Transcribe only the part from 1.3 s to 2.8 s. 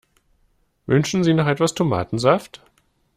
noch etwas Tomatensaft?